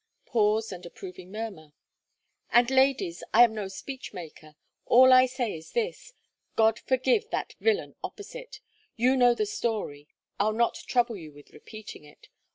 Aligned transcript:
Pause 0.25 0.71
and 0.71 0.83
approving 0.87 1.31
murmur. 1.31 1.73
"And, 2.49 2.71
ladies, 2.71 3.23
I 3.35 3.43
am 3.43 3.53
no 3.53 3.67
speech 3.67 4.13
maker 4.15 4.55
all 4.87 5.13
I 5.13 5.27
say 5.27 5.55
is 5.55 5.73
this: 5.73 6.13
God 6.55 6.79
forgive 6.79 7.29
that 7.29 7.53
villain 7.59 7.93
opposite! 8.03 8.61
You 8.95 9.15
know 9.15 9.35
the 9.35 9.45
story. 9.45 10.07
I'll 10.39 10.53
not 10.53 10.73
trouble 10.87 11.17
you 11.17 11.31
with 11.31 11.53
repeating 11.53 12.03
it. 12.03 12.29